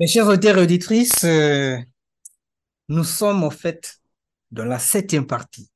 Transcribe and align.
Mes 0.00 0.06
chers 0.06 0.26
auditeurs 0.26 0.56
et 0.56 0.62
auditrices, 0.62 1.24
euh, 1.24 1.76
nous 2.88 3.04
sommes 3.04 3.44
en 3.44 3.50
fait 3.50 4.00
dans 4.50 4.64
la 4.64 4.78
septième 4.78 5.26
partie. 5.26 5.70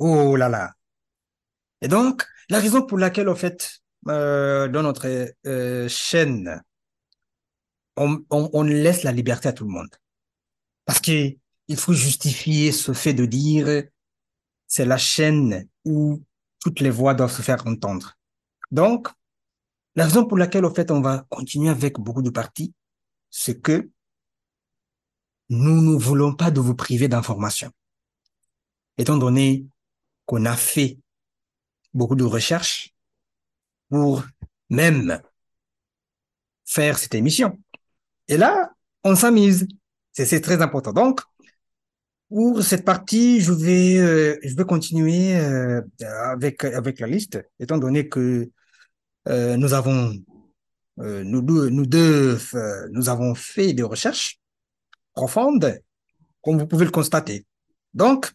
Oh 0.00 0.34
là 0.34 0.48
là. 0.48 0.72
Et 1.80 1.86
donc, 1.86 2.26
la 2.50 2.58
raison 2.58 2.84
pour 2.84 2.98
laquelle, 2.98 3.28
en 3.28 3.36
fait, 3.36 3.78
euh, 4.08 4.66
dans 4.66 4.82
notre 4.82 5.06
euh, 5.46 5.88
chaîne, 5.88 6.60
on, 7.96 8.18
on, 8.30 8.50
on 8.52 8.62
laisse 8.64 9.04
la 9.04 9.12
liberté 9.12 9.46
à 9.46 9.52
tout 9.52 9.64
le 9.64 9.70
monde. 9.70 9.94
Parce 10.84 10.98
que 11.00 11.36
il 11.68 11.76
faut 11.76 11.92
justifier 11.92 12.72
ce 12.72 12.92
fait 12.92 13.14
de 13.14 13.26
dire 13.26 13.84
c'est 14.66 14.86
la 14.86 14.98
chaîne 14.98 15.68
où 15.84 16.20
toutes 16.58 16.80
les 16.80 16.90
voix 16.90 17.14
doivent 17.14 17.30
se 17.30 17.42
faire 17.42 17.64
entendre. 17.64 18.18
Donc, 18.72 19.06
la 19.94 20.06
raison 20.06 20.26
pour 20.26 20.36
laquelle, 20.36 20.64
en 20.64 20.74
fait, 20.74 20.90
on 20.90 21.00
va 21.00 21.26
continuer 21.28 21.70
avec 21.70 22.00
beaucoup 22.00 22.22
de 22.22 22.30
parties, 22.30 22.74
c'est 23.30 23.60
que 23.60 23.90
nous 25.48 25.80
ne 25.80 25.98
voulons 25.98 26.34
pas 26.34 26.50
de 26.50 26.60
vous 26.60 26.74
priver 26.74 27.08
d'informations. 27.08 27.72
Étant 28.98 29.16
donné 29.16 29.66
qu'on 30.26 30.44
a 30.44 30.56
fait 30.56 30.98
beaucoup 31.94 32.16
de 32.16 32.24
recherches 32.24 32.94
pour 33.88 34.24
même 34.68 35.22
faire 36.66 36.98
cette 36.98 37.14
émission. 37.14 37.58
Et 38.28 38.36
là, 38.36 38.70
on 39.04 39.16
s'amuse. 39.16 39.66
C'est 40.12 40.40
très 40.40 40.60
important. 40.60 40.92
Donc, 40.92 41.20
pour 42.28 42.62
cette 42.62 42.84
partie, 42.84 43.40
je 43.40 43.52
vais, 43.52 43.98
euh, 43.98 44.38
je 44.42 44.54
vais 44.54 44.64
continuer 44.64 45.36
euh, 45.36 45.80
avec, 46.02 46.64
avec 46.64 47.00
la 47.00 47.06
liste, 47.06 47.42
étant 47.58 47.78
donné 47.78 48.08
que 48.08 48.50
euh, 49.28 49.56
nous 49.56 49.72
avons, 49.72 50.12
euh, 51.00 51.22
nous 51.24 51.42
deux, 51.42 51.68
nous 51.68 51.86
deux, 51.86 52.38
euh, 52.54 52.88
nous 52.92 53.08
avons 53.08 53.34
fait 53.34 53.72
des 53.72 53.82
recherches 53.82 54.40
profondes, 55.14 55.80
comme 56.42 56.58
vous 56.58 56.66
pouvez 56.66 56.84
le 56.84 56.90
constater. 56.90 57.46
Donc, 57.94 58.32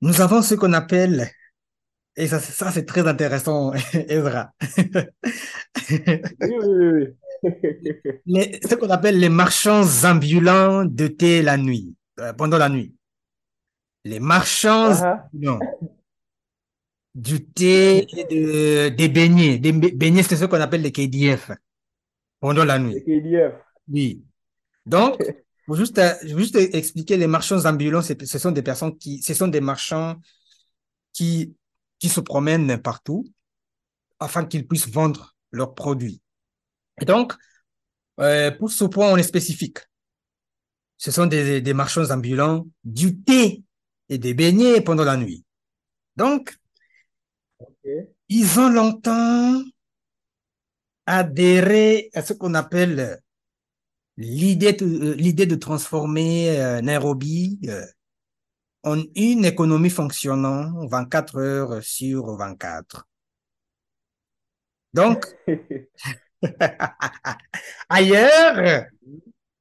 nous 0.00 0.20
avons 0.20 0.42
ce 0.42 0.54
qu'on 0.54 0.72
appelle, 0.72 1.30
et 2.16 2.26
ça, 2.26 2.40
ça 2.40 2.70
c'est 2.70 2.84
très 2.84 3.06
intéressant, 3.06 3.72
Ezra, 3.94 4.52
Oui, 4.78 4.84
oui, 6.40 6.58
oui, 6.66 6.92
oui. 6.92 7.06
les, 8.26 8.60
ce 8.66 8.74
qu'on 8.74 8.90
appelle 8.90 9.18
les 9.18 9.28
marchands 9.28 9.84
ambulants 10.04 10.84
de 10.84 11.06
thé 11.08 11.42
la 11.42 11.56
nuit, 11.56 11.94
euh, 12.20 12.32
pendant 12.32 12.58
la 12.58 12.68
nuit. 12.68 12.94
Les 14.04 14.20
marchands 14.20 14.92
Ah, 15.02 15.02
ah. 15.04 15.28
ambulants 15.32 15.60
du 17.14 17.44
thé 17.44 18.06
et 18.18 18.24
de, 18.24 18.88
des 18.88 19.08
beignets. 19.08 19.58
Des 19.58 19.72
be- 19.72 19.96
beignets, 19.96 20.22
c'est 20.22 20.36
ce 20.36 20.44
qu'on 20.46 20.60
appelle 20.60 20.82
les 20.82 20.92
KDF 20.92 21.52
pendant 22.40 22.64
la 22.64 22.78
nuit. 22.78 23.02
KDF. 23.04 23.54
Oui. 23.88 24.22
Donc, 24.86 25.22
pour 25.66 25.76
juste, 25.76 26.00
juste 26.24 26.56
expliquer, 26.56 27.16
les 27.16 27.26
marchands 27.26 27.64
ambulants, 27.64 28.02
ce 28.02 28.38
sont 28.38 28.50
des 28.50 28.62
personnes 28.62 28.96
qui, 28.98 29.22
ce 29.22 29.32
sont 29.34 29.48
des 29.48 29.60
marchands 29.60 30.16
qui, 31.12 31.54
qui 31.98 32.08
se 32.08 32.20
promènent 32.20 32.78
partout 32.78 33.24
afin 34.18 34.44
qu'ils 34.44 34.66
puissent 34.66 34.88
vendre 34.88 35.34
leurs 35.52 35.74
produits. 35.74 36.20
Et 37.00 37.04
donc, 37.04 37.32
euh, 38.20 38.50
pour 38.50 38.70
ce 38.70 38.84
point, 38.84 39.12
on 39.12 39.16
est 39.16 39.22
spécifique. 39.22 39.78
Ce 40.96 41.10
sont 41.10 41.26
des, 41.26 41.60
des 41.60 41.74
marchands 41.74 42.10
ambulants 42.10 42.66
du 42.84 43.20
thé 43.20 43.62
et 44.08 44.18
des 44.18 44.34
beignets 44.34 44.80
pendant 44.80 45.04
la 45.04 45.16
nuit. 45.16 45.44
Donc, 46.16 46.54
Ils 48.28 48.58
ont 48.58 48.68
longtemps 48.68 49.62
adhéré 51.06 52.10
à 52.14 52.22
ce 52.22 52.32
qu'on 52.32 52.54
appelle 52.54 53.20
l'idée 54.16 54.72
de, 54.72 54.84
euh, 54.86 55.14
l'idée 55.14 55.46
de 55.46 55.56
transformer 55.56 56.58
euh, 56.58 56.80
Nairobi 56.80 57.60
euh, 57.68 57.84
en 58.82 59.02
une 59.14 59.44
économie 59.44 59.90
fonctionnant 59.90 60.86
24 60.86 61.38
heures 61.38 61.82
sur 61.82 62.36
24. 62.36 63.06
Donc, 64.92 65.26
ailleurs, 67.88 68.86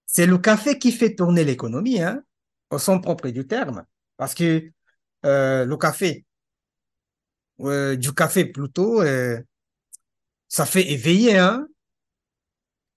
c'est 0.05 0.27
le 0.27 0.37
café 0.37 0.77
qui 0.77 0.91
fait 0.91 1.15
tourner 1.15 1.43
l'économie, 1.43 2.01
hein, 2.01 2.21
au 2.69 2.77
son 2.77 2.99
propre 2.99 3.29
du 3.29 3.47
terme. 3.47 3.83
Parce 4.17 4.35
que 4.35 4.71
euh, 5.25 5.65
le 5.65 5.77
café, 5.77 6.25
euh, 7.61 7.95
du 7.95 8.13
café 8.13 8.45
plutôt, 8.45 9.01
euh, 9.01 9.39
ça 10.47 10.65
fait 10.65 10.91
éveiller, 10.91 11.37
hein. 11.37 11.67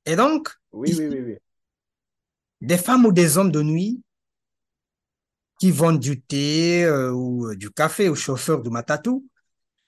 Et 0.05 0.17
donc, 0.17 0.50
Oui, 0.72 0.89
oui, 0.89 0.93
ici, 0.93 1.09
oui, 1.09 1.21
oui. 1.21 1.37
des 2.61 2.78
femmes 2.78 3.06
ou 3.06 3.12
des 3.12 3.39
hommes 3.39 3.50
de 3.53 3.62
nuit 3.62 4.03
qui 5.59 5.71
vendent 5.71 6.00
du 6.00 6.21
thé 6.21 6.84
euh, 6.84 7.11
ou 7.12 7.47
euh, 7.49 7.56
du 7.56 7.71
café 7.71 8.09
aux 8.09 8.15
chauffeurs 8.15 8.62
du 8.62 8.71
matatou 8.71 9.27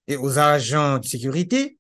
et 0.07 0.17
aux 0.17 0.39
agents 0.39 0.99
de 0.99 1.07
sécurité, 1.07 1.79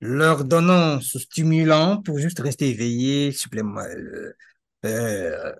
leur 0.00 0.44
donnant 0.44 1.00
ce 1.00 1.18
stimulant 1.18 2.00
pour 2.02 2.18
juste 2.18 2.38
rester 2.40 2.68
éveillés, 2.70 3.32
supplément, 3.32 3.80
euh, 3.80 4.32
euh, 4.84 5.52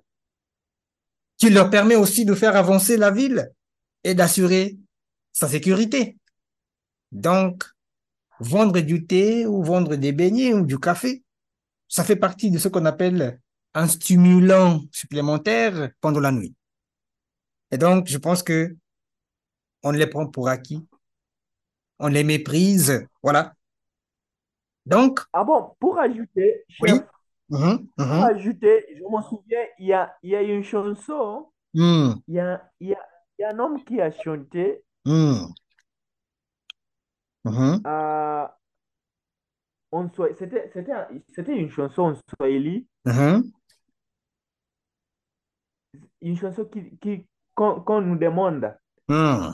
qui 1.39 1.51
leur 1.51 1.71
permet 1.71 1.97
aussi 1.97 2.25
de 2.25 2.35
faire 2.35 2.57
avancer 2.57 2.97
la 2.97 3.11
ville 3.11 3.51
et 4.05 4.15
d'assurer 4.15 4.77
sa 5.33 5.49
sécurité. 5.49 6.19
Donc, 7.11 7.65
vendre 8.41 8.81
du 8.81 9.07
thé 9.07 9.47
ou 9.47 9.63
vendre 9.63 9.97
des 9.97 10.13
beignets 10.13 10.55
ou 10.55 10.65
du 10.65 10.79
café, 10.79 11.23
ça 11.89 12.05
fait 12.05 12.17
partie 12.17 12.51
de 12.51 12.59
ce 12.59 12.69
qu'on 12.69 12.85
appelle 12.85 13.41
un 13.75 13.87
stimulant 13.87 14.81
supplémentaire 14.91 15.91
pendant 16.01 16.21
la 16.21 16.33
nuit. 16.33 16.55
Et 17.71 17.79
donc, 17.79 18.07
je 18.09 18.19
pense 18.19 18.43
que 18.43 18.77
on 19.83 19.91
les 19.91 20.07
prend 20.07 20.27
pour 20.27 20.49
acquis, 20.49 20.87
on 21.99 22.09
les 22.09 22.25
méprise, 22.25 23.07
voilà. 23.23 23.55
Donc, 24.87 25.21
Ah 25.33 25.45
bon, 25.45 25.75
pour 25.79 25.99
ajouter, 25.99 26.65
oui, 26.81 26.91
chef, 26.91 27.03
mhm, 27.49 27.87
pour 27.97 28.07
mhm, 28.07 28.23
ajouter, 28.25 28.87
je 28.97 29.03
me 29.03 29.23
souviens, 29.23 29.65
il 29.79 29.87
y 29.87 29.93
a, 29.93 30.15
il 30.23 30.31
y 30.31 30.37
a 30.37 30.43
une 30.43 30.65
chanson, 30.65 31.51
hmm, 31.75 32.13
il 32.29 32.35
y 32.35 32.41
a, 32.41 32.71
il 32.81 32.89
y 32.89 32.95
a, 32.95 32.99
il 33.39 33.43
y 33.43 33.45
a 33.45 33.51
un 33.51 33.59
homme 33.59 33.85
qui 33.85 34.01
a 34.01 34.11
chanté, 34.11 34.83
hmm, 35.05 35.53
mhm, 37.45 37.83
euh, 37.87 38.47
en 39.93 40.09
Swa- 40.09 40.35
c'était, 40.39 40.71
c'était, 40.73 40.93
c'était 41.35 41.57
une 41.57 41.71
chanson 41.71 42.03
en 42.03 42.15
Swahili, 42.37 42.87
mhm. 43.05 43.53
une 46.23 46.37
chanson 46.39 46.65
qui, 46.65 46.97
qui, 46.99 47.27
qu'on, 47.55 47.81
qu'on 47.81 48.01
nous 48.01 48.17
demande. 48.17 48.75
hmm. 49.09 49.51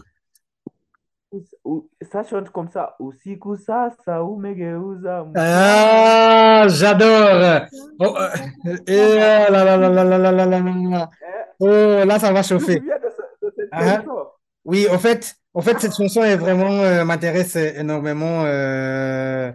U- 1.64 1.82
Ça 2.10 2.22
chante 2.24 2.48
comme 2.50 2.68
ça. 2.70 2.96
Usiku 3.00 3.56
sasa 3.56 4.22
umegeuza 4.22 5.24
mchana 5.24 6.62
Ah, 6.64 6.68
j'adore. 6.68 7.68
Oh, 8.00 8.16
euh, 8.16 8.76
et 8.86 9.16
là, 9.18 9.50
là, 9.50 9.76
là, 9.76 9.76
là, 9.76 10.04
là, 10.04 10.18
là, 10.18 10.32
là, 10.32 10.46
là, 10.46 10.60
là. 10.60 11.10
Eh, 11.20 11.26
Oh, 11.60 12.04
là, 12.06 12.18
ça 12.18 12.32
va 12.32 12.42
Tu 12.42 12.48
te 12.48 12.54
chauffer. 12.54 12.78
souviens 12.78 12.98
de, 12.98 13.10
ce- 13.10 13.46
de 13.46 13.52
cette 13.56 13.68
Ah, 13.72 13.98
chanson? 14.00 14.26
Oui, 14.68 14.86
en 14.90 14.98
fait, 14.98 15.36
en 15.54 15.62
fait, 15.62 15.80
cette 15.80 15.96
chanson 15.96 16.22
est 16.22 16.36
vraiment 16.36 16.70
euh, 16.82 17.04
m'intéresse 17.04 17.56
énormément. 17.56 18.44
euh, 18.44 19.52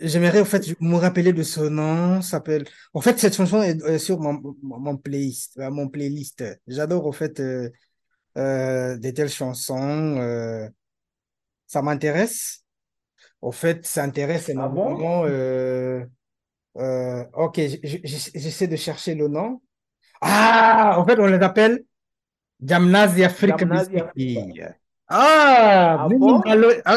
J'aimerais 0.00 0.40
en 0.42 0.46
fait 0.46 0.66
me 0.80 0.96
rappeler 0.96 1.32
de 1.34 1.42
ce 1.44 1.60
nom. 1.62 2.22
S'appelle. 2.22 2.64
En 2.94 3.00
fait, 3.02 3.18
cette 3.20 3.36
chanson 3.36 3.62
est 3.62 3.98
sur 3.98 4.20
mon, 4.20 4.34
mon, 4.62 4.80
mon 4.80 4.96
playlist. 4.98 5.58
euh, 5.58 5.70
Mon 5.70 5.88
playlist. 5.88 6.44
J'adore 6.68 7.06
en 7.06 7.12
fait 7.12 7.40
euh, 7.40 7.70
euh, 8.38 8.98
de 8.98 9.10
telles 9.10 9.30
chansons. 9.30 10.16
euh, 10.18 10.68
ça 11.66 11.82
m'intéresse. 11.82 12.64
En 13.42 13.52
fait, 13.52 13.86
ça 13.86 14.04
intéresse 14.04 14.48
Ah 14.56 14.68
bon? 14.68 14.88
énormément. 14.88 15.24
euh, 15.26 16.04
euh, 16.78 17.24
ok, 17.34 17.56
j- 17.60 17.80
j- 18.04 18.30
j'essaie 18.34 18.68
de 18.68 18.76
chercher 18.76 19.14
le 19.14 19.28
nom. 19.28 19.62
Ah, 20.22 20.96
en 20.98 21.06
fait, 21.06 21.18
on 21.20 21.26
les 21.26 21.38
appelle 21.42 21.84
Jamnazi 22.62 23.24
Afrique 23.24 23.64
du 23.64 23.78
Sud. 23.78 24.74
Ah, 25.14 25.98
ah, 25.98 26.08
mimi 26.08 26.32
nalo, 26.40 26.70
ah, 26.86 26.96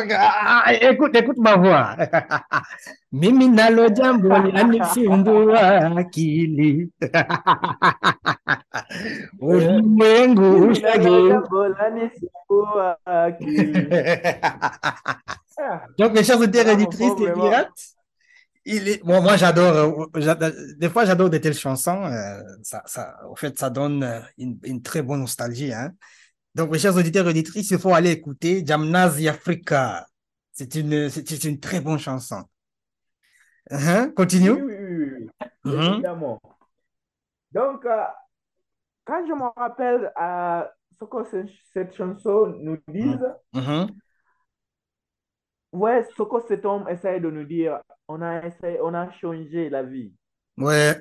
ah, 0.63 0.71
écoute, 0.71 1.13
écoute 1.17 1.37
ma 1.37 1.57
voix. 1.57 1.97
mimi 3.11 3.49
nalo 3.49 3.89
jambo 3.89 4.29
akili. 5.99 6.89
Ulimwengu. 9.41 10.71
Donc 15.97 16.13
mes 16.13 16.23
chers 16.23 16.39
auditeurs 16.39 16.79
et 16.79 16.85
pirates, 16.85 17.94
il 18.65 18.87
est... 18.89 19.03
bon, 19.03 19.21
moi, 19.21 19.37
j'adore, 19.37 19.75
euh, 20.15 20.21
j'adore- 20.21 20.51
des 20.77 20.89
fois, 20.89 21.05
j'adore 21.05 21.29
de 21.29 21.37
telles 21.37 21.53
chansons. 21.53 22.03
euh, 22.05 22.41
ça, 22.63 22.81
ça, 22.85 23.15
en 23.29 23.35
fait, 23.35 23.57
ça 23.59 23.69
donne 23.69 24.03
euh, 24.03 24.19
une, 24.37 24.59
une 24.63 24.81
très 24.81 25.01
bonne 25.01 25.21
nostalgie, 25.21 25.73
hein. 25.73 25.93
Donc, 26.55 26.71
mes 26.71 26.79
chers 26.79 26.95
auditeurs 26.95 27.27
et 27.27 27.31
auditrices, 27.31 27.71
il 27.71 27.79
faut 27.79 27.93
aller 27.93 28.11
écouter 28.11 28.63
Jamnazi 28.65 29.27
Africa. 29.27 30.07
C'est 30.53 30.75
une, 30.75 31.09
c'est 31.09 31.43
une 31.45 31.59
très 31.59 31.81
bonne 31.81 31.99
chanson. 31.99 32.43
Hein, 33.71 34.07
Oui, 34.07 34.13
Continue. 34.13 34.51
oui, 34.51 34.61
oui, 34.61 34.75
oui, 34.77 35.29
oui. 35.65 35.71
Mhm. 35.71 35.93
évidemment. 35.93 36.41
Donc, 37.51 37.85
euh, 37.85 38.03
quand 39.05 39.25
je 39.27 39.33
me 39.33 39.49
rappelle 39.59 40.11
euh, 40.19 40.63
ce 40.99 41.05
que 41.05 41.23
ce- 41.25 41.53
cette 41.73 41.95
chanson 41.95 42.47
nous 42.61 42.77
dit, 42.87 43.05
Mhm. 43.53 43.87
ouais, 45.73 46.03
ce 46.17 46.23
que 46.23 46.47
cet 46.47 46.65
homme 46.65 46.87
essaie 46.89 47.19
de 47.19 47.29
nous 47.29 47.45
dire, 47.45 47.79
on 48.07 48.21
a 48.21 48.45
essayé, 48.45 48.79
on 48.81 48.93
a 48.93 49.11
changé 49.11 49.69
la 49.69 49.83
vie. 49.83 50.13
Ouais. 50.57 50.95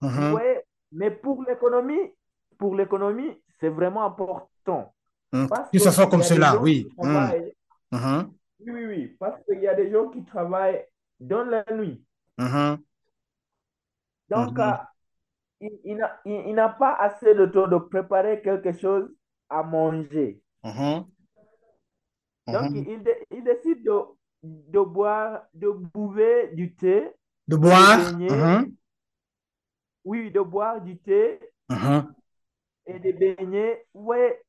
Mhm. 0.00 0.34
Ouais, 0.34 0.64
mais 0.92 1.10
pour 1.10 1.42
l'économie, 1.44 2.12
pour 2.58 2.74
l'économie, 2.74 3.42
c'est 3.60 3.68
vraiment 3.68 4.04
important. 4.04 4.94
Mhm. 5.32 5.48
Parce 5.48 5.70
Que 5.70 6.10
comme 6.10 6.22
cela, 6.22 6.56
oui. 6.60 6.88
travaillent, 6.98 7.52
Mhm. 7.92 8.32
oui, 8.60 8.72
oui, 8.72 8.86
oui, 8.86 9.16
parce 9.18 9.42
qu'il 9.44 9.60
y 9.60 9.68
a 9.68 9.74
des 9.74 9.90
gens 9.90 10.08
qui 10.08 10.24
travaillent 10.24 10.84
dans 11.20 11.44
la 11.44 11.64
nuit. 11.72 12.02
Mhm. 12.38 12.78
Donc, 14.28 14.58
euh, 14.58 14.72
il, 15.60 15.78
il 16.24 16.54
n'a 16.54 16.68
pas 16.68 16.94
assez 16.94 17.34
de 17.34 17.46
temps 17.46 17.68
de 17.68 17.78
préparer 17.78 18.42
quelque 18.42 18.72
chose 18.72 19.08
à 19.48 19.62
manger. 19.62 20.40
Donc, 22.46 22.72
il, 22.74 23.02
il 23.30 23.44
décide 23.44 23.84
de, 23.84 23.92
de 24.68 24.80
boire, 24.80 25.42
de 25.54 25.68
boire 25.70 26.48
du 26.52 26.74
thé, 26.74 27.10
De 27.48 27.56
de 27.56 27.60
boire. 27.60 27.98
Mhm. 28.18 28.72
oui, 30.04 30.30
de 30.30 30.40
boire 30.40 30.80
du 30.80 30.96
thé 30.98 31.38
Mhm. 31.68 32.12
et 32.86 32.98
de 32.98 33.12
baigner, 33.12 33.84
ouais, 33.94 34.40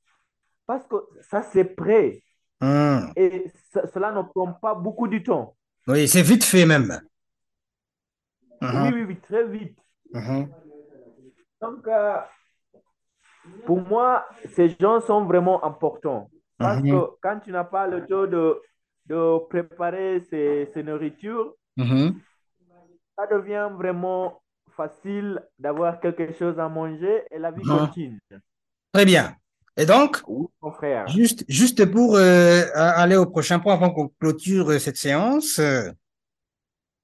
parce 0.65 0.85
que 0.87 0.95
ça, 1.21 1.41
c'est 1.43 1.65
prêt. 1.65 2.21
Mhm. 2.61 3.13
Et 3.15 3.45
ce- 3.73 3.87
cela 3.93 4.11
ne 4.11 4.21
prend 4.21 4.53
pas 4.53 4.75
beaucoup 4.75 5.07
de 5.07 5.19
temps. 5.19 5.55
Oui, 5.87 6.07
c'est 6.07 6.21
vite 6.21 6.43
fait 6.43 6.65
même. 6.65 6.99
Oui, 8.61 8.67
Mhm. 8.67 8.93
oui, 8.93 9.03
oui, 9.03 9.19
très 9.21 9.47
vite. 9.47 9.79
Donc, 11.61 11.87
euh, 11.87 12.17
pour 13.65 13.81
moi, 13.81 14.25
ces 14.55 14.69
gens 14.79 14.99
sont 15.01 15.25
vraiment 15.25 15.63
importants. 15.63 16.29
Parce 16.57 16.81
que 16.81 17.11
quand 17.21 17.39
tu 17.39 17.51
n'as 17.51 17.63
pas 17.63 17.87
le 17.87 18.05
temps 18.05 18.25
de, 18.27 18.59
de 19.07 19.39
préparer 19.47 20.21
ces, 20.29 20.69
ces 20.73 20.83
nourritures, 20.83 21.53
Mhm. 21.77 22.15
ça 23.17 23.27
devient 23.27 23.69
vraiment 23.77 24.41
facile 24.75 25.41
d'avoir 25.57 25.99
quelque 25.99 26.33
chose 26.37 26.59
à 26.59 26.67
manger 26.69 27.23
et 27.31 27.39
la 27.39 27.51
vie 27.51 27.63
Mhm. 27.65 27.77
continue. 27.79 28.19
Très 28.93 29.05
bien. 29.05 29.35
Et 29.75 29.85
donc, 29.85 30.21
Oui, 30.27 30.47
mon 30.61 30.71
frère. 30.71 31.07
juste, 31.07 31.43
juste 31.47 31.85
pour 31.91 32.15
euh, 32.15 32.63
aller 32.75 33.15
au 33.15 33.25
prochain 33.27 33.59
point 33.59 33.73
avant 33.75 33.91
qu'on 33.91 34.07
clôture 34.19 34.71
euh, 34.71 34.79
cette 34.79 34.97
séance, 34.97 35.59
euh, 35.59 35.91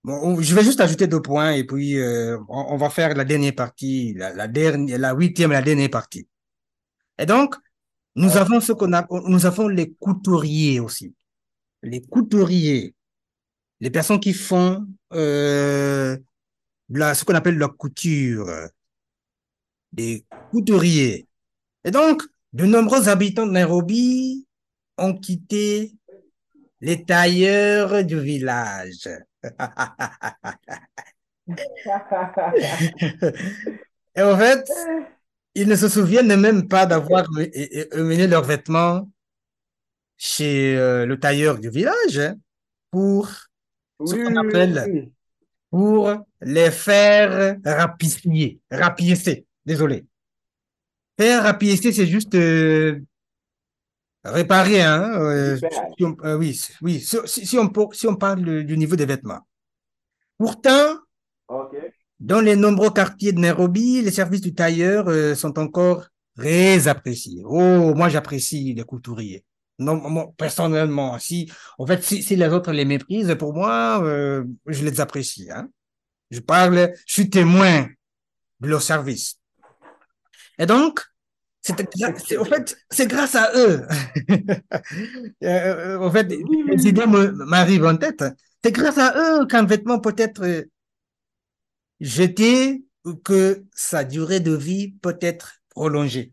bon, 0.03 0.13
on- 0.23 0.41
je 0.41 0.53
vais 0.55 0.63
juste 0.63 0.81
ajouter 0.81 1.07
deux 1.07 1.21
points 1.21 1.51
et 1.51 1.63
puis 1.65 1.97
euh, 1.99 2.37
on, 2.49 2.73
on 2.73 2.77
va 2.77 2.89
faire 2.89 3.13
la 3.15 3.23
dernière 3.25 3.53
partie, 3.55 4.13
la, 4.15 4.33
la 4.33 4.47
dernière, 4.47 4.97
la 4.99 5.13
huitième 5.13 5.51
et 5.51 5.55
la 5.55 5.61
dernière 5.61 5.89
partie. 5.89 6.27
Et 7.19 7.25
donc, 7.27 7.55
nous 8.15 8.37
avons 8.37 8.59
ce 8.59 8.73
qu'on 8.73 8.91
a, 8.93 9.05
nous 9.27 9.45
avons 9.45 9.67
les 9.67 9.93
couturiers 9.93 10.79
aussi. 10.79 11.13
Les 11.83 12.01
couturiers, 12.01 12.95
les 13.79 13.89
personnes 13.91 14.19
qui 14.19 14.33
font 14.33 14.87
euh, 15.13 16.17
la, 16.89 17.13
ce 17.13 17.23
qu'on 17.25 17.35
appelle 17.35 17.57
la 17.57 17.67
couture, 17.67 18.49
des 19.91 20.25
couturiers. 20.51 21.27
Et 21.83 21.91
donc, 21.91 22.23
de 22.53 22.65
nombreux 22.65 23.09
habitants 23.09 23.45
de 23.45 23.51
Nairobi 23.51 24.47
ont 24.97 25.13
quitté 25.13 25.93
les 26.79 27.03
tailleurs 27.03 28.03
du 28.03 28.19
village. 28.19 29.09
Et 34.15 34.21
en 34.21 34.37
fait, 34.37 34.69
ils 35.55 35.67
ne 35.67 35.75
se 35.75 35.89
souviennent 35.89 36.35
même 36.39 36.67
pas 36.67 36.85
d'avoir 36.85 37.29
me- 37.31 38.03
mené 38.03 38.27
leurs 38.27 38.43
vêtements 38.43 39.09
chez 40.25 40.77
euh, 40.77 41.05
le 41.05 41.19
tailleur 41.19 41.59
du 41.59 41.69
village 41.69 42.17
hein, 42.17 42.35
pour 42.91 43.27
ce 43.27 44.15
Oui, 44.15 44.23
qu'on 44.23 44.31
oui, 44.31 44.37
oui, 44.41 44.47
appelle 44.47 44.83
oui. 44.89 45.11
pour 45.69 46.13
les 46.39 46.71
faire 46.71 47.57
rapiécer. 47.65 48.61
Rapiécer, 48.71 49.45
désolé. 49.65 50.05
Faire 51.19 51.43
rapiécer, 51.43 51.91
c'est 51.91 52.07
juste 52.07 52.35
euh, 52.35 53.01
réparer, 54.23 54.81
hein. 54.81 55.11
euh, 55.19 55.57
si 55.97 56.05
on- 56.05 56.15
euh, 56.23 56.37
oui, 56.37 56.53
si- 56.53 56.71
oui. 56.81 57.01
Si, 57.01 57.17
si- 57.25 57.45
si 57.45 57.57
on, 57.59 57.69
si 57.91 58.07
on 58.07 58.15
parle 58.15 58.63
du 58.63 58.77
niveau 58.77 58.95
des 58.95 59.05
vêtements. 59.05 59.41
Pourtant, 60.37 60.99
dans 62.21 62.39
les 62.39 62.55
nombreux 62.55 62.91
quartiers 62.91 63.33
de 63.33 63.39
Nairobi, 63.39 64.01
les 64.01 64.11
services 64.11 64.39
du 64.41 64.53
tailleur 64.53 65.09
euh, 65.09 65.35
sont 65.35 65.59
encore 65.59 66.07
très 66.37 66.87
appréciés. 66.87 67.41
Oh, 67.45 67.93
moi 67.93 68.07
j'apprécie 68.07 68.73
les 68.73 68.83
couturiers. 68.83 69.43
Non, 69.79 69.95
moi, 69.95 70.31
personnellement, 70.37 71.17
si, 71.19 71.51
en 71.79 71.85
fait, 71.85 72.03
si, 72.03 72.21
si 72.21 72.35
les 72.35 72.47
autres 72.47 72.71
les 72.71 72.85
méprisent, 72.85 73.35
pour 73.39 73.53
moi, 73.53 74.03
euh, 74.03 74.43
je 74.67 74.85
les 74.85 75.01
apprécie. 75.01 75.49
Hein. 75.51 75.67
Je 76.29 76.39
parle, 76.39 76.93
je 77.07 77.13
suis 77.13 77.29
témoin 77.29 77.87
de 78.59 78.67
leur 78.67 78.81
service. 78.81 79.39
Et 80.59 80.65
donc, 80.65 81.01
c'est, 81.61 82.37
en 82.37 82.45
fait, 82.45 82.77
c'est 82.89 83.07
grâce 83.07 83.35
à 83.35 83.51
eux. 83.55 83.87
Euh, 85.43 85.97
en 85.99 86.09
fait, 86.11 86.27
les 86.29 86.87
idées 86.87 87.05
m'arrivent 87.05 87.85
en 87.85 87.97
tête. 87.97 88.23
C'est 88.63 88.71
grâce 88.71 88.97
à 88.97 89.13
eux 89.17 89.45
qu'un 89.45 89.65
vêtement 89.65 89.99
peut 89.99 90.15
être 90.17 90.43
euh, 90.43 90.63
jeté 91.99 92.85
ou 93.03 93.15
que 93.15 93.65
sa 93.73 94.03
durée 94.05 94.39
de 94.39 94.53
vie 94.53 94.93
peut 95.01 95.17
être 95.19 95.55
prolongée. 95.69 96.31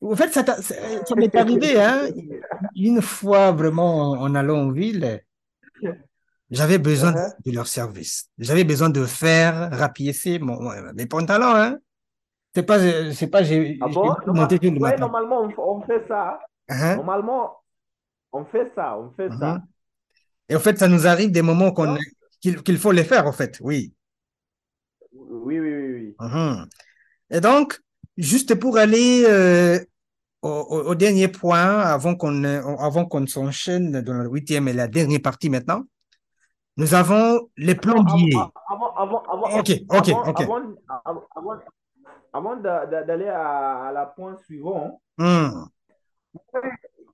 En 0.00 0.14
fait, 0.16 0.28
ça, 0.32 0.44
t'a- 0.44 0.62
ça 0.62 0.74
ça 1.06 1.14
m'est 1.16 1.34
arrivé, 1.34 1.80
hein. 1.80 2.08
Une 2.76 3.02
fois 3.02 3.52
vraiment 3.52 4.12
en 4.12 4.34
allant 4.34 4.58
en 4.68 4.70
ville, 4.70 5.20
j'avais 6.50 6.78
besoin 6.78 7.12
de, 7.12 7.16
Uh-huh. 7.18 7.34
de 7.46 7.52
leur 7.52 7.66
service. 7.66 8.30
J'avais 8.38 8.64
besoin 8.64 8.90
de 8.90 9.04
faire 9.04 9.70
rapiécer 9.72 10.38
mon, 10.38 10.58
mes 10.94 11.06
pantalons, 11.06 11.54
hein. 11.54 11.78
C'est 12.54 12.62
pas, 12.62 12.78
c'est 13.12 13.26
pas, 13.28 13.42
j'ai 13.42 13.78
Ah 13.80 13.88
bon? 13.88 14.06
Normal- 14.26 14.48
ouais, 14.62 14.96
normalement, 14.96 15.42
on, 15.42 15.62
on 15.78 15.80
fait 15.82 16.02
ça. 16.08 16.40
Hein? 16.68 16.96
Normalement, 16.96 17.58
on 18.32 18.44
fait 18.44 18.72
ça, 18.74 18.98
on 18.98 19.10
fait 19.10 19.28
ça. 19.38 19.54
Mhm. 19.54 19.62
Et 20.48 20.56
en 20.56 20.60
fait, 20.60 20.78
ça 20.78 20.88
nous 20.88 21.06
arrive 21.06 21.30
des 21.30 21.42
moments 21.42 21.72
qu'on, 21.72 21.96
qu'il, 22.40 22.78
faut 22.78 22.92
les 22.92 23.04
faire, 23.04 23.26
en 23.26 23.32
fait, 23.32 23.58
oui. 23.60 23.92
oui, 25.12 25.60
oui, 25.60 25.70
oui, 25.74 25.92
oui. 25.92 26.16
Mhm. 26.20 26.68
Et 27.30 27.40
donc, 27.40 27.78
juste 28.18 28.54
pour 28.56 28.76
aller 28.76 29.24
euh, 29.26 29.78
au, 30.42 30.94
dernier 30.94 31.28
point, 31.28 31.78
avant 31.80 32.14
qu'on 32.14 32.44
avant 32.44 33.06
qu'on 33.06 33.26
s'enchaîne 33.26 34.02
dans 34.02 34.14
la 34.18 34.24
huitième 34.28 34.68
et 34.68 34.72
la 34.72 34.88
dernière 34.88 35.22
partie 35.22 35.48
maintenant, 35.48 35.84
nous 36.76 36.94
avons 36.94 37.48
les 37.56 37.74
plombiers. 37.74 38.36
av- 38.36 38.50
avant, 38.68 38.94
avant, 38.94 39.22
avant, 39.22 39.58
Ok, 39.58 39.70
ok, 39.88 40.08
ok. 40.28 40.40
avant, 40.42 40.62
avant, 41.04 41.26
avant, 41.34 41.58
avant 42.32 42.56
d'a- 42.56 42.86
d'a- 42.86 43.02
d'aller 43.04 43.28
à, 43.28 43.86
à 43.86 43.92
la 43.92 44.06
point 44.06 44.36
suivant, 44.46 45.00
Mhm. 45.16 45.68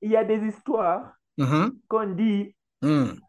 il 0.02 0.11
y 0.11 0.16
a 0.16 0.25
des 0.25 0.40
histoires 0.49 1.14
Mhm. 1.38 1.78
qu'on 1.88 2.14
dit, 2.14 2.54
Mhm. 2.82 3.20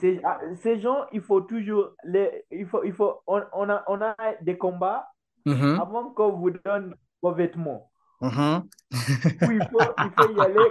ces, 0.00 0.22
ces 0.62 0.80
gens, 0.80 1.06
il 1.12 1.20
faut 1.20 1.40
toujours, 1.42 1.90
les, 2.04 2.44
il 2.50 2.66
faut, 2.66 2.82
il 2.84 2.92
faut, 2.92 3.20
on, 3.26 3.42
on 3.52 3.68
a, 3.68 3.84
on 3.88 4.00
a 4.00 4.16
des 4.40 4.56
combats 4.56 5.11
Mhm. 5.46 5.80
avant 5.80 6.10
qu'on 6.10 6.32
vous 6.32 6.50
donne 6.50 6.94
vos 7.22 7.32
vêtements. 7.32 7.90
Mhm. 8.20 8.68
Oui, 9.48 9.58
il 9.58 9.68
faut, 9.70 9.94
il 10.04 10.10
faut 10.16 10.30
y 10.36 10.40
aller. 10.40 10.68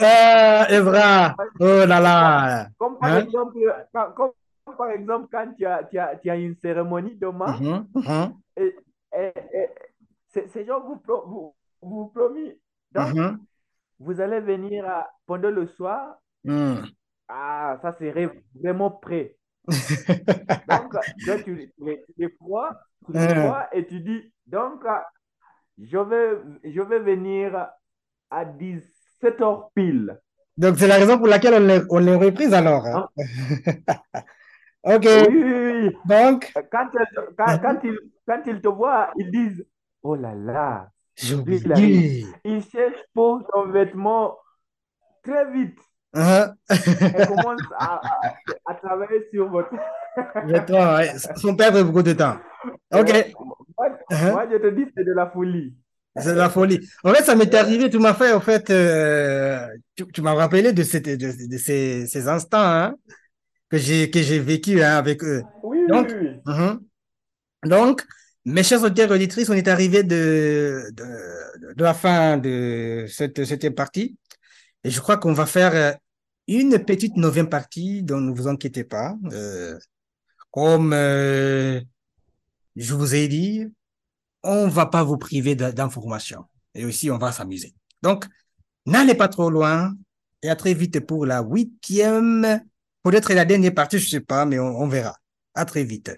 Ah, 0.00 0.66
Evra, 0.70 1.34
oh 1.60 1.84
là 1.86 2.00
là. 2.00 2.68
Comme 2.78 2.98
par 2.98 3.10
Hein? 3.10 3.20
exemple, 3.24 3.58
quand, 3.92 4.12
comme 4.12 4.32
par 4.76 4.90
exemple, 4.90 5.28
quand 5.30 5.52
tu 5.56 5.66
as, 5.66 5.84
tu 5.84 5.98
as, 5.98 6.16
tu 6.16 6.30
as 6.30 6.36
une 6.36 6.54
cérémonie 6.56 7.16
demain. 7.16 7.58
Mhm. 7.94 8.34
et, 8.56 8.76
et, 9.16 9.32
et 9.52 9.68
ces, 10.52 10.64
gens 10.64 10.80
vous, 10.80 10.96
pro- 10.96 11.26
vous, 11.26 11.54
vous 11.82 12.06
promis. 12.08 12.52
Donc, 12.92 13.14
vous 14.00 14.20
allez 14.20 14.40
venir 14.40 14.86
à- 14.88 15.08
pendant 15.26 15.50
le 15.50 15.66
soir. 15.66 16.16
Mhm. 16.44 16.84
Ah, 17.28 17.78
ça 17.82 17.92
serait 17.92 18.30
vraiment 18.60 18.90
prêt. 18.90 19.36
Donc, 20.66 20.92
toi, 21.24 21.38
tu, 21.38 21.72
tu 21.76 21.84
les, 21.84 22.02
tu 22.04 22.12
les 22.18 22.34
crois, 22.36 22.80
tu 23.06 23.14
les 23.14 23.28
Euh, 23.28 23.32
crois 23.32 23.68
et 23.74 23.86
tu 23.86 24.00
dis, 24.00 24.32
donc, 24.46 24.82
je 25.78 25.98
vais, 25.98 26.38
je 26.64 26.80
vais 26.82 27.00
venir 27.00 27.68
à 28.30 28.44
17 28.44 29.40
heures 29.40 29.70
pile. 29.74 30.18
Donc, 30.56 30.78
c'est 30.78 30.86
la 30.86 30.96
raison 30.96 31.18
pour 31.18 31.26
laquelle 31.26 31.54
on 31.54 31.66
les, 31.66 31.80
on 31.90 31.98
les 31.98 32.14
reprise 32.14 32.54
alors. 32.54 32.86
hein. 32.86 33.02
Hein? 33.02 33.08
Ok, 34.82 35.06
Oui, 35.06 35.42
oui, 35.42 35.42
oui. 35.42 35.96
donc, 36.04 36.52
Quand, 36.70 36.88
quand, 37.36 37.58
quand 37.62 37.78
ils, 37.84 37.98
quand 38.26 38.42
ils 38.46 38.60
te 38.60 38.68
voient, 38.68 39.12
ils 39.18 39.30
disent, 39.30 39.66
oh 40.02 40.14
là 40.14 40.34
là, 40.34 40.90
j'ai 41.16 41.34
oublié. 41.34 42.26
Ils 42.44 42.62
cherchent 42.64 43.04
pour 43.14 43.42
son 43.52 43.66
vêtement 43.66 44.38
très 45.22 45.50
vite 45.52 45.78
Et 46.16 47.26
commencent 47.26 47.60
à, 47.78 48.00
à, 48.00 48.36
à 48.66 48.74
travailler 48.74 49.26
sur 49.32 49.48
votre. 49.48 49.70
Exactement, 50.44 50.94
ouais. 50.96 51.12
Sans 51.36 51.54
perdre 51.56 51.82
beaucoup 51.82 52.02
de 52.02 52.12
temps. 52.12 52.36
OK. 52.92 53.34
Moi, 53.76 53.88
moi, 54.30 54.46
je 54.50 54.56
te 54.58 54.70
dis, 54.74 54.84
c'est 54.96 55.04
de 55.04 55.12
la 55.12 55.28
folie. 55.30 55.74
C'est 56.16 56.32
de 56.34 56.38
la 56.38 56.48
folie. 56.50 56.80
En 57.02 57.12
fait, 57.12 57.24
ça 57.24 57.34
m'est 57.34 57.52
arrivé, 57.54 57.90
tu 57.90 57.98
m'as 57.98 58.14
fait, 58.14 58.32
en 58.32 58.40
fait, 58.40 58.70
euh, 58.70 59.66
tu, 59.96 60.06
tu 60.12 60.22
m'as 60.22 60.34
rappelé 60.34 60.72
de, 60.72 60.82
cette, 60.84 61.06
de, 61.08 61.48
de 61.48 61.58
ces, 61.58 62.06
ces 62.06 62.28
instants 62.28 62.58
hein, 62.62 62.94
que 63.70 63.78
j'ai 63.78 64.10
que 64.10 64.22
j'ai 64.22 64.38
vécu 64.40 64.82
hein, 64.82 64.96
avec 64.96 65.24
eux. 65.24 65.42
Oui, 65.62 65.78
oui, 65.88 65.88
Donc, 65.88 66.08
oui. 66.10 66.40
mhm. 66.46 66.80
Donc, 67.64 68.02
mes 68.44 68.62
chers 68.62 68.82
auditeurs 68.84 69.10
et 69.12 69.14
auditrices, 69.16 69.48
on 69.50 69.54
est 69.54 69.68
arrivé 69.68 70.02
de, 70.02 70.90
de, 70.92 71.74
de 71.74 71.82
la 71.84 71.94
fin 71.94 72.36
de 72.38 73.06
cette 73.08 73.44
septième 73.44 73.74
partie. 73.74 74.16
Et 74.84 74.90
je 74.90 75.00
crois 75.00 75.16
qu'on 75.16 75.32
va 75.32 75.46
faire 75.46 75.74
euh, 75.74 75.92
une 76.46 76.78
petite 76.78 77.16
neuvième 77.16 77.48
partie, 77.48 78.02
donc 78.02 78.22
ne 78.22 78.34
vous 78.34 78.48
inquiétez 78.48 78.84
pas. 78.84 79.16
Euh, 79.32 79.78
comme 80.50 80.92
euh, 80.92 81.80
je 82.76 82.94
vous 82.94 83.14
ai 83.14 83.28
dit, 83.28 83.66
on 84.42 84.68
va 84.68 84.86
pas 84.86 85.02
vous 85.02 85.16
priver 85.16 85.56
d'informations. 85.56 86.44
Et 86.74 86.84
aussi, 86.84 87.10
on 87.10 87.18
va 87.18 87.32
s'amuser. 87.32 87.74
Donc, 88.02 88.26
n'allez 88.86 89.14
pas 89.14 89.28
trop 89.28 89.50
loin. 89.50 89.94
Et 90.42 90.50
à 90.50 90.56
très 90.56 90.74
vite 90.74 91.00
pour 91.00 91.24
la 91.24 91.40
huitième, 91.40 92.60
peut-être 93.02 93.32
la 93.32 93.46
dernière 93.46 93.74
partie, 93.74 93.98
je 93.98 94.08
sais 94.08 94.20
pas, 94.20 94.44
mais 94.44 94.58
on, 94.58 94.82
on 94.82 94.86
verra. 94.86 95.16
À 95.54 95.64
très 95.64 95.84
vite. 95.84 96.14